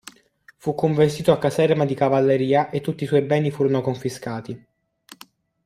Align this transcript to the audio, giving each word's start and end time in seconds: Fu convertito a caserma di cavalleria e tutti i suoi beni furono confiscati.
Fu 0.57 0.73
convertito 0.73 1.31
a 1.31 1.37
caserma 1.37 1.85
di 1.85 1.93
cavalleria 1.93 2.71
e 2.71 2.81
tutti 2.81 3.03
i 3.03 3.05
suoi 3.05 3.21
beni 3.21 3.51
furono 3.51 3.81
confiscati. 3.81 4.65